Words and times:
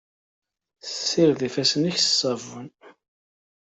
Ssired 0.87 1.41
ifassen-ik 1.47 1.97
s 1.99 2.05
ṣṣabun. 2.11 2.67